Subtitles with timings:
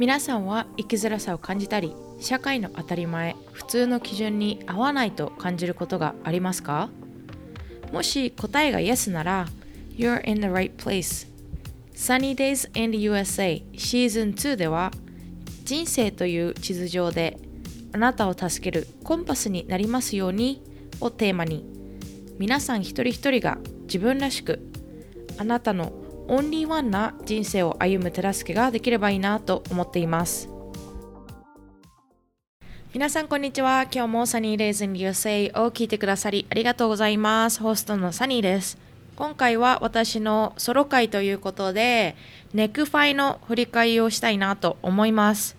[0.00, 6.88] 皆さんは生きづらさを感じたり社会の当たり前普通の基準に合わないと感じることがありますか？
[7.92, 9.46] もし答えが Yes なら
[9.98, 11.28] You're in the right place.
[11.94, 14.90] Sunny Days in the USA シーズン2では
[15.64, 17.38] 人生という地図上で
[17.92, 20.62] あなたを助けるコンパスになりますように
[21.02, 21.66] をテーマに
[22.38, 24.66] 皆さん一人一人が自分らしく
[25.36, 25.92] あなたの
[26.32, 30.48] オンリーワンな人生を歩む手助けができればいいなと思っています。
[32.94, 33.88] 皆さんこんにちは。
[33.92, 37.60] 今日もサニーレイズン USA を聞いてくださりありがとうございます。
[37.60, 38.78] ホストのサニーです。
[39.16, 42.14] 今回は私のソロ回ということで
[42.54, 45.56] ネクファイの振り返りをしたいなと思います。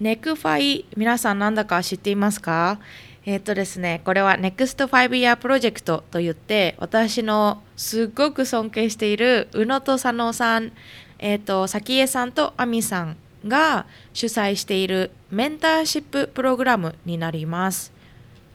[0.00, 2.80] ネクファイ皆さんなんだか知っていますか？
[3.26, 10.70] えっ、とですね、これは NEXT 5 Year Project と言って、私のすごく尊敬している宇野と佐野さん、
[11.18, 13.16] えっ、ー、と、早紀江さんと亜美さん
[13.48, 17.92] が主催しているメンターシッププログラムになります。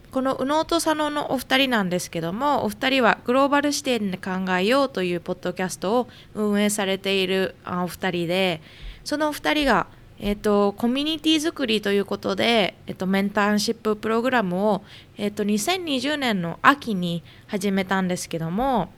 [0.09, 8.61] この宇野と佐野のお二人なんですけども、お二人はグローバル視点で考えようというポッドキャストを運営されているお二人で、
[9.03, 9.87] そのお二人が
[10.23, 14.83] えっ、と、コミュニティ作りということで、えっ、と、メンターンシッププログラムを、
[15.17, 18.93] えっ、と、2020年の秋に始めたんですけども、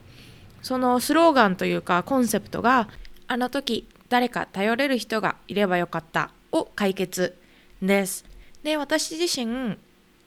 [0.60, 2.88] そのスローガンというかコンセプトが、
[3.26, 7.34] あの時誰か頼れる人がいればよかったを解決
[7.80, 8.26] です。
[8.62, 9.78] で、私自身、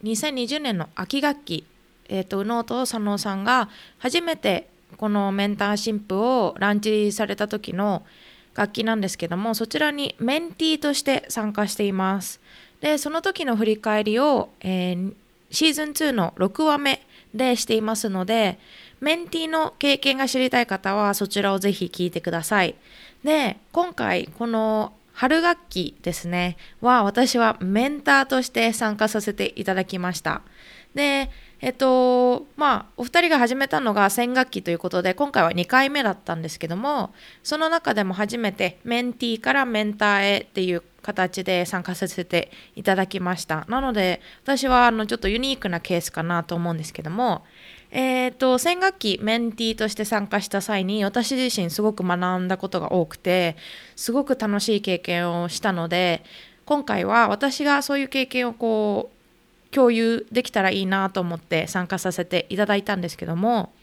[0.03, 1.63] 2020年の秋学期、
[2.09, 8.03] えっ、と、宇野と佐野さんが初めてこのメンターシップをランチされた時の
[8.57, 12.41] 楽器なんですけどもそちらにメンティーとして参加しています。
[12.81, 15.13] でその時の振り返りを、えー、
[15.51, 18.59] シーズン2の6話目でしていますので
[18.99, 22.75] メンティーの経験が知りたい方はそちらをぜひ聞いてください。
[23.23, 30.41] で今回この春学期ですねは私はメンターとして参加させていただきました。
[30.95, 37.13] でえっとまあお二人が始めたのが先学期ということで今回は2回目だったんですけども
[37.43, 43.65] その中でも初めてメンティーからメンターへっていう形で参加させていただきました。
[43.69, 47.43] なので私はあのちょっとユニークなケースかなと思うんですけども
[47.89, 53.55] えーと、先学期メンティーとして参加した際に私自身すごく学んだことが多くて
[53.95, 56.23] すごく楽しい経験をしたので
[56.65, 59.16] 今回は私がそういう経験をこう
[59.77, 63.73] 共有できたらいいなと思って参加させていただいたんですけども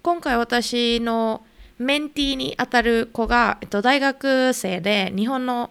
[0.00, 1.42] 今回私の
[1.76, 5.70] メンティーにあたる子が、えっと、大学生で日本の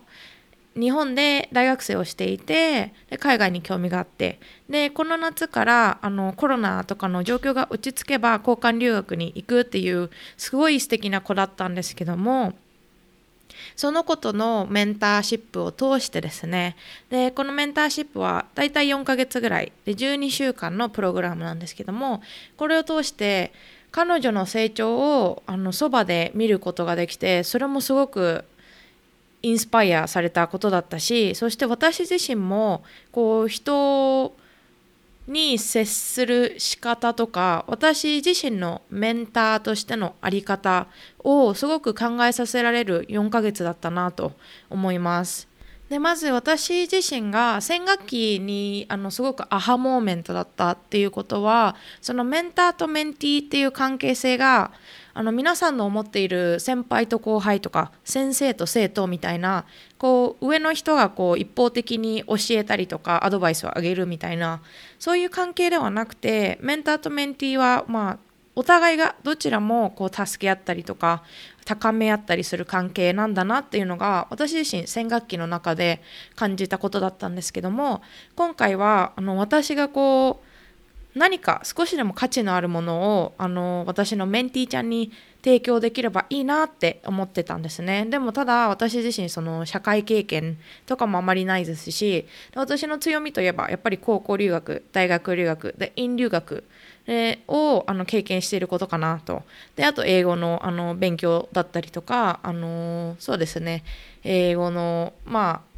[0.75, 12.51] 日本で大学生をしていてで海外に興味があってでこの夏からあのコロナとかの状況が落ち着けば交換留学に行くっていうすごい素敵な子だったんですけども
[13.75, 16.75] その子とのメンターシップを通してですね。
[17.09, 19.71] でこのメンターシップはだいたい4ヶ月ぐらい。
[19.85, 22.21] で12週間のプログラムなんですけども
[22.57, 23.53] これを通して
[23.91, 28.43] 彼女の成長をあのそばで見ることができてそれもすごく
[29.43, 34.35] インスパイアされたことだったしそして私自身もこう人を
[35.27, 40.87] に接する仕方とか私自身のメンターとしての在り方
[41.19, 44.33] をすごく考えさせられる4ヶ月だったなと
[44.69, 45.47] 思います。
[45.89, 54.71] でまず私自身が先学期にあのすごくアハモーメントだったっていうことはそのメンターとメンティーっていう関係性が
[55.15, 59.65] あの皆さんの思っている先輩と後輩とか先生と生徒みたいな
[59.97, 64.61] こう上の人がこう一方的に教えたりとかアドバイスをあげるみたいな
[64.97, 68.17] そういう関係ではなくてメンターとメンティーはまあ
[68.55, 71.23] お互いがどちらもこう助け合ったりとか
[71.65, 76.01] 高め合ったりする関係なんだなっていうのが私自身先学期の中で
[76.35, 78.01] 感じたことだったんですけども
[78.35, 80.52] 今回はあの私がこう
[81.15, 85.11] 何か少しでも価値のあるものをあの私のメンティーちゃんに
[85.43, 88.05] 提供できればいいなって思ってたんですね。
[88.05, 96.63] でもただ私自身その社会経験とかもあまりないですし私の強みといえばやっぱり高校留学大学留学で院留学
[97.47, 99.43] をあの経験していることかなと。
[99.75, 103.83] であと英語のあの勉強だったりとかあのそうですね。
[104.23, 105.73] 英語のまあ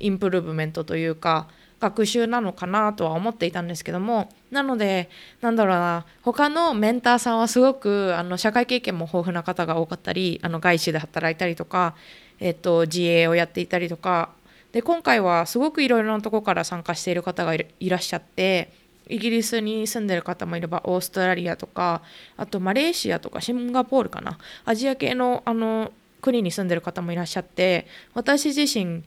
[0.00, 1.48] インプルーブメントというか
[1.80, 5.08] 学習なのかなとは思っていたんですけどもなので
[5.40, 11.94] なんだろうな他のメンターさんはすごくあの社会経験も豊富な方が多かったりあの外資で働いたりとか、
[12.40, 14.30] えっと、自営をやっていたりとか
[14.72, 18.72] で今回はすごくいろいろなとこから参加している方がいらっしゃって
[19.08, 22.02] イギリスに住んでる方もいればオーストラリアとか
[22.36, 29.04] あとマレーシアとかシンガポールかなアジア系のあの国に住んでる方もいらっしゃって私自身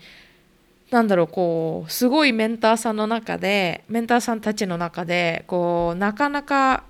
[0.91, 6.83] なんだろうこうすごいメンターさんの中でメンターさんたちの中でこうなかなか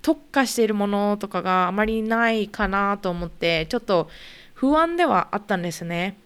[0.00, 4.08] 特化しているものとかがあまりないかなと思ってちょっと
[4.54, 6.16] 不安ではあったんですね。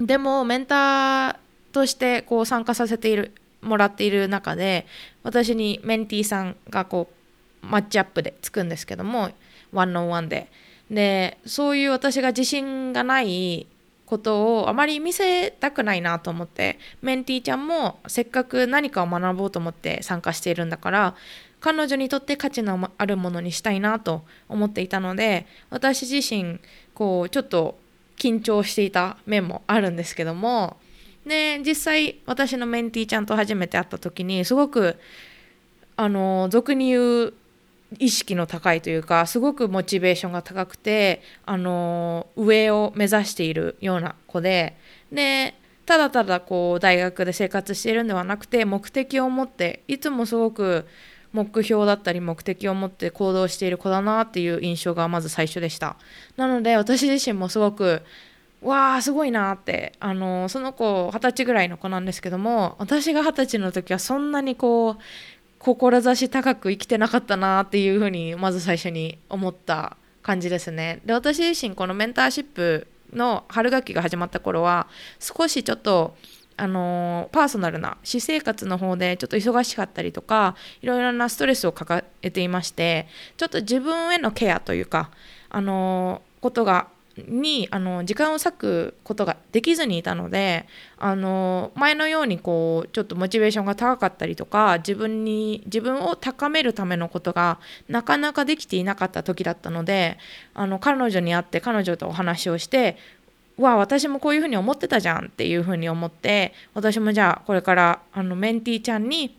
[0.00, 1.36] でもメンター
[1.72, 3.32] としてこう参加させている
[3.62, 4.86] もらっている中で
[5.22, 7.08] 私にメンティーさんがこ
[7.62, 9.30] うマッチアップでつくんですけども
[9.72, 10.50] ワンオンワンで。
[10.90, 13.66] でそういう私が自信がない
[14.06, 21.14] ことをあまり見せたくないなと思ってメンティーちゃんもせっかく何かを学ぼうと思って参加しているんだから
[21.60, 26.60] 彼女にとって価値のあるものにしたいなと思っていたので私自身
[26.94, 27.78] こうちょっと
[28.18, 30.76] 緊張していた面もあるんですけども
[31.26, 34.98] で実際私のメンティーちゃんと初めて会った時にすごく
[35.96, 37.34] あの俗に言う
[37.98, 44.76] 意識の高いというかすごくモチベーションが高くてあの上を目指しているような子で
[45.12, 45.54] で
[45.86, 50.86] ただただこう大学で生活しているんではなくて目的を持っていつもすごく
[51.32, 55.96] 目標だったり目的を持って行動している子だなっていう印象がまず最初でした。
[56.36, 58.02] なので私自身もすごく
[58.64, 64.96] わあすごいなってあのその子二十歳ぐらいの子なんですけども私が二十歳の時はそんなにこう
[65.72, 71.00] 志高く生きてなかったなっていうふうにまず最初に思った感じですね。
[71.04, 74.86] で私自身このメンターシップの春学期が始まった頃は
[75.20, 76.16] 少しちょっと
[76.56, 85.10] あのパーソナルな私生活の方でちょっと忙しかったりとかいろいろなストレスを抱えていましてちょっと自分へのケアというか
[85.50, 90.66] あのことがにあの時間を割くことができずにいたので
[90.98, 97.58] あの前のようにこうちょっとモチベーションが高かったりとか自分に自分を高めるためのことが
[97.88, 100.18] なかなかできていなかった時だったので
[100.54, 102.96] あの彼女に会って彼女とお話をして
[103.56, 109.36] わ私もこういうふうに思ってたじゃんっていうふうに思って私もじゃあこれからあのメンティーちゃんに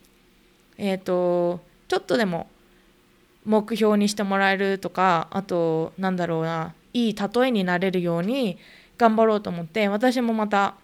[0.77, 2.47] えっ、ー、とちょっとでも
[3.45, 8.57] 目標にしてもらえるとかあとなんだろうないい例えになれるように
[8.97, 10.75] 頑張ろうと思って私もまた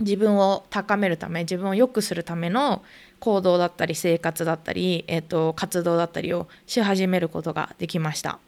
[0.00, 2.82] 自分を高めるため自分を良くするための
[3.18, 8.40] 行動だったり生活だったり、えーと、活動だったりをし始めることができました。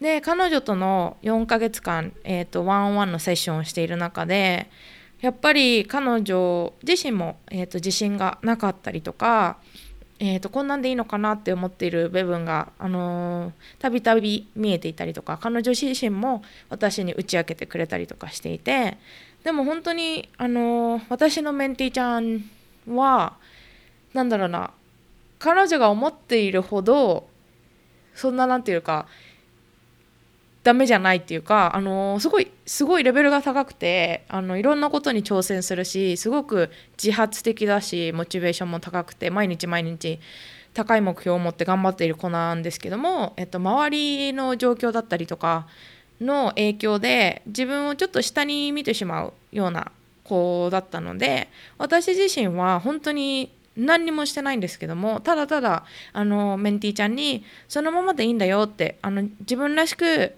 [0.00, 4.68] で彼女との4ヶ月間、えーと、ワンオンワンのセッションをしている中で
[5.20, 9.58] やっぱり彼女自身も、えーと自信がなかったりとか
[10.24, 12.68] えーと、こんなんでいいのかなって思っている部分が
[13.80, 18.98] たびたび見えていたりとか彼女自身も私に打ち明けてくれたりとかしていて
[19.42, 22.44] でも本当に、あのー、私のメンティーちゃん
[22.86, 23.34] は
[24.14, 24.70] 何だろうな
[25.40, 27.26] 彼女が思っているほど
[28.14, 29.08] そんな何て言うか
[30.62, 36.70] ダメじゃないっていうか、あのすごいすごいレベルが高くてあのいろんなことに挑戦するしすごく
[37.02, 40.20] 自発的だしモチベーションも高くて毎日毎日
[40.74, 45.66] 高い目標を持って頑張っている子なんですけども、えっと、周りの状況だったりとか
[46.20, 49.90] の影響で自分をちょっと下に見てしまうような
[50.24, 51.48] 子だったので
[51.78, 60.34] 私自身は本当に何にもしてないんですけどもただただあのメンティーちゃんにそのままでいいんだよってあの自分らしく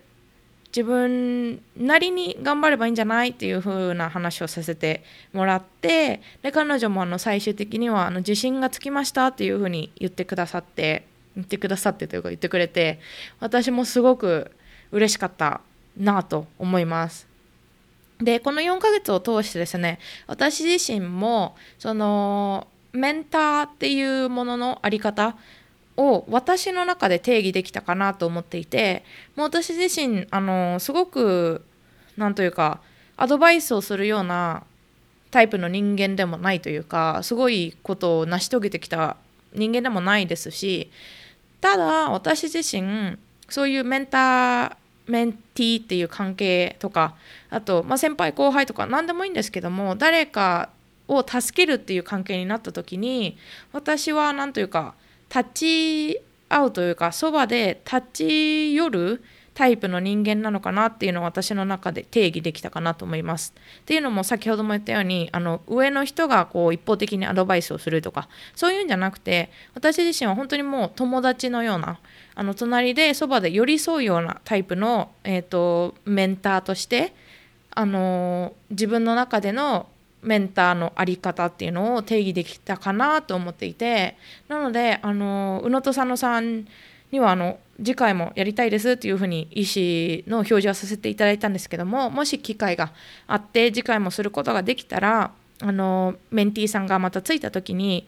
[0.75, 11.06] 自分なりに頑張ればいいんじゃないっていう風な話をさせてもらってで彼女もあの最終的にはあの自信がつきましたっていう風に言ってくださって
[11.37, 12.98] 言ってくださってというか言ってくれて
[13.39, 14.51] 私もすごく
[14.91, 15.60] 嬉しかった
[15.96, 17.29] なと思います。
[18.19, 25.37] でこの4ヶ月を通してですね私自身もそのメンターっていうものの在り方
[25.96, 29.05] を私の中で定義できたかなと思っていて
[29.36, 31.65] もう私自身あのすごく
[32.17, 32.81] なんというか
[33.17, 34.65] アドバイスをするような
[35.31, 39.17] タイプの人間でもないというかすごいことを成し遂げてきた
[39.53, 40.91] 人間でもないですし
[41.60, 47.15] ただ私自身そういうメンターメンティーっていう関係とか
[47.51, 50.70] あと、まあ、先輩後輩とか何でもいいんですけども誰か
[51.08, 53.36] を助けるっていう関係になった時に
[53.72, 54.94] 私は何というか
[55.34, 55.50] 立
[56.14, 59.24] ち会うというかそばで立ち寄る
[59.55, 63.55] タイプの人間なのかなっていうのを私の中で定義できたかなと思います。
[63.82, 71.98] っていうのも先ほども言ったようにあの上の人がこう一方的にアドバイスをするとかそういうんじゃなくて私自身は本当にもう友達のような
[72.34, 77.14] あの隣でそばで寄り添うようなタイプの、えーとメンターとして
[77.70, 79.86] あの自分の中での
[80.24, 84.16] メンターの在り方っていうのを定義できたかなと思っていて
[84.48, 86.66] なのであの宇野と佐野さん
[87.12, 92.93] にはあの次回もやりたいですっていうふうに意思の表示はさせていただいたんですけどももし機会が
[93.26, 98.06] あって次回もすることができたらあのメンティーさんがまたついた時に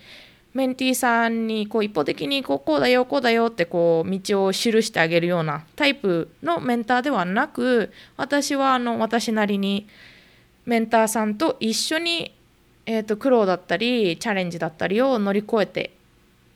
[0.57, 9.87] メンティーさんにこう一方的にこうこうだよこうだよってこう道を記してあげるようなタイプのメンターではなく私はあの私なりに
[10.67, 12.35] メンターさんと一緒に、
[12.85, 15.93] えーと、苦労だったりチャレンジだったりを乗り越えて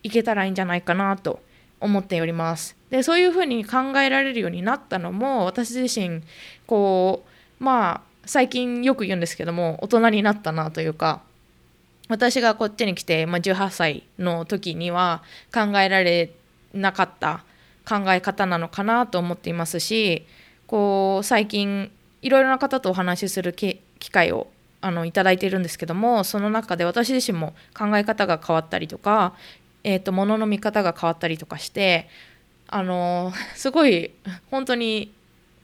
[0.03, 1.41] いけたらいいんじゃないかなと
[1.81, 2.77] 思っております。
[2.91, 6.23] でそういうふうに考えられるようになったのも私自身
[6.67, 7.25] こ
[7.61, 11.23] うまあ最近よく言うんですけども大人になったなというか
[12.09, 15.23] 私がこっちに来て、まあ、18歳の時には
[15.55, 16.33] 考えられ
[16.75, 17.45] なかった
[17.89, 20.27] 考え方なのかなと思っていますし
[20.67, 21.91] こう最近
[22.23, 23.53] いろいろな方とお話しする
[24.01, 24.49] 機会を
[24.81, 29.35] あのいただいているんですけどもその中で私自身も考え方が変わったりとか、
[29.85, 32.09] えーと、物の見方が変わったりとかして
[32.67, 34.11] あのすごい
[34.51, 35.13] 本当に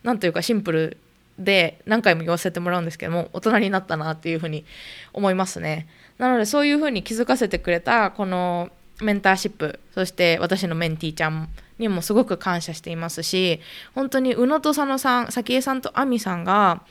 [0.03, 0.99] 何というかシンプル
[1.39, 4.65] で何回も言わせてもらうんですけども大人になったなっていうふうに
[5.13, 5.87] 思いますね。
[6.19, 8.71] なのでそういうふうに気づかせてくれたこの
[9.03, 13.61] メンターシップそして私のメンティーちゃんにもすごく感謝していますし
[13.95, 16.83] 本当に宇野と佐野さん早紀江さんと亜美さんが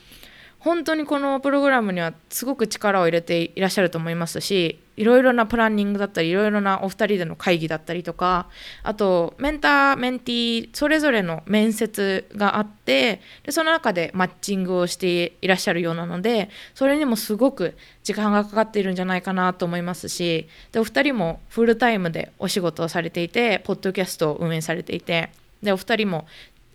[0.66, 8.50] 本当にこのプログラムにはすごく力を入れていらっしゃると思いますしいろいろなプランニングだったりいろいろなお二人での会議だったりとか
[8.82, 25.30] あとメンターメンティーそれぞれの面接があってでその中でマッチングをしていらっしゃるようなのでそれにもすごく時間がかかっているんじゃないかなと思いますしでお二人もフルタイムでお仕事をされていてポッドキャストを運営されていて
[25.62, 26.26] でお二人も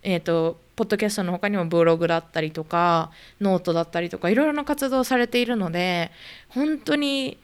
[0.03, 6.11] えーと、ポッドキャストの他にもブログだったりとかノートだったりとかいろいろな活動をされているので
[6.49, 7.37] 本当に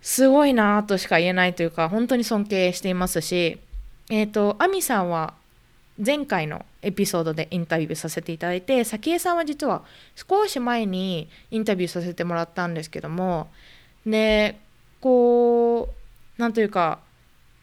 [0.00, 3.58] すごいなとしか言えないというか本当に尊敬していますし
[4.08, 5.34] えっ、ー、とアミさんは
[6.04, 9.82] 前回のエピソードでインタビューさせていただいて早紀江さんは実は
[10.14, 13.48] 少し前にインタビューさせてもらったんですけども
[14.06, 14.58] で
[15.00, 15.90] こ
[16.38, 17.00] うなんというか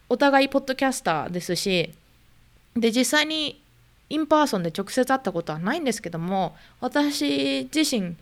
[0.09, 1.93] お互いポッドキャスターですし
[2.75, 3.62] で実際に
[4.13, 8.15] in person で直接会ったことはないんですけども私自身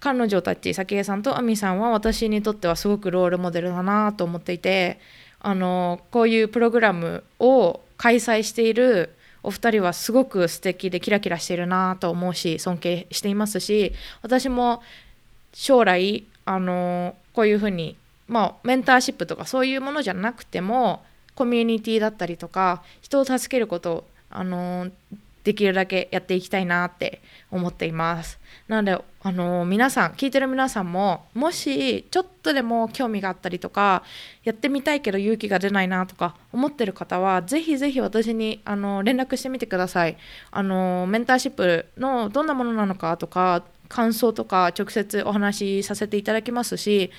[0.00, 4.98] 彼女たち早紀江さんと亜美さんは私にとってはすごくロールモデルだなと思っていて
[5.38, 9.14] あのこういうプログラムを開催している
[9.44, 13.92] お二人はすごく素敵でキラキラしてるなと思うし尊敬していますし
[14.22, 14.82] 私も
[15.52, 21.04] 将来あのこういうふうにまあメンターシップとかそういうものじゃなくても
[21.36, 24.88] コミュニティだったりとか人を助けることあの
[25.44, 28.38] できるだけやっていきたいなって思っています。
[28.66, 34.02] なので、あの皆さん、聞いてる皆さんも、もしちょっとでも興味があったりとか、
[34.44, 40.16] やってみたいけど勇気が出ないなとか思ってる方は、ぜひぜひ私にあの連絡してみてください。
[40.50, 47.10] あのメンターシップのどんなものなのかとか、感想とか直接お話しさせていただきますし、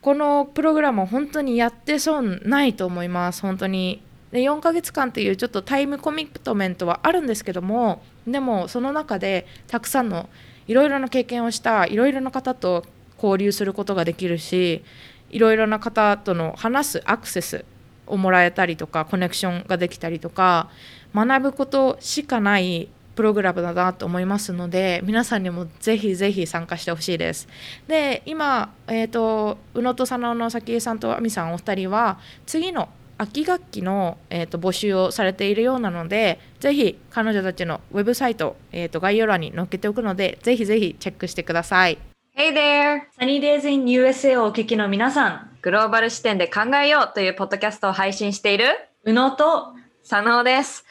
[0.00, 3.42] このプログラム本当にやって損ないと思います。
[3.42, 4.02] 本当に
[4.36, 10.28] で4ヶ月間っていうちょっとタイムコミットメントはあるんですけどもでもその中でたくさんの
[10.68, 12.84] いろいろな経験をしたいろいろな方と
[13.16, 14.84] 交流することができるし
[15.30, 17.64] いろいろな方との話すアクセス
[18.06, 20.68] をもらえたりとかコネクションができたりとか
[21.14, 27.48] 学ぶことしかないプログラムだなと思いますので皆さんにもぜひぜひ参加してほしいです。
[27.88, 41.98] で今、えーと、宇野と佐野の早紀江さんと亜美さんお二人は次の秋学期の、えーと、募集をされているようなのでぜひ彼女たちのウェブサイト、えーと、概要欄に載っけておくのでぜひぜひチェックしてください。
[42.38, 43.00] Hey there!
[43.18, 48.66] Sunny Days in USA をお聞きの皆さん、グローバル視点で考えようというポッドキャストを配信している
[49.04, 49.72] 宇野と
[50.06, 50.84] 佐野です。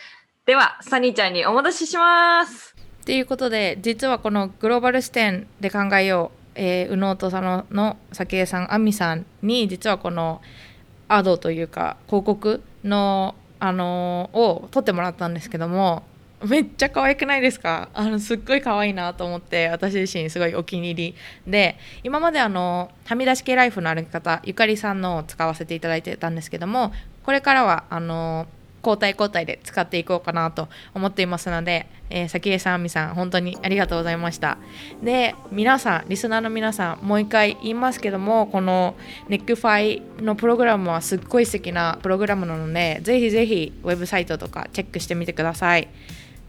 [0.48, 2.76] では、サニーちゃんにお戻しします。
[3.06, 10.42] ということで、実はこのグローバル視点で考えよう、えー、宇野と佐野の早江さん、亜美さんに実はこの
[11.08, 16.04] アドというか広告の、あのー、を撮ってもらったんですけども
[16.46, 17.90] めっちゃ可愛くないですか？
[17.94, 21.16] あのすっごい可愛いなと思って私自身すごいお気に入り。
[21.48, 26.92] で今まであのはみ出し系ライフの歩き方ゆかりさんのを使わせていただいてたんですけども
[27.24, 28.48] これからはあの
[28.86, 34.58] 交代交代で使っていこうかなと思っていますので、えー、早紀江さん、あみさん、本当にありがとうございました。
[35.02, 38.96] で、皆さん、リスナーの皆さん、もう一回言いますけども、この
[39.28, 45.88] ネックファイのプログラムはすっごい素敵なプログラムなので、ぜひぜひウェブサイトとかチェックしてみてください。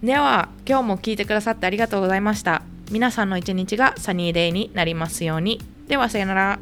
[0.02, 2.62] では、今日も聞いてくださってありがとうございました。
[2.90, 5.60] 皆さんの一日が sunny day になりますように。
[5.88, 6.58] では、さよなら。